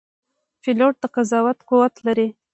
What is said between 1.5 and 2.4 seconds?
قوت لري.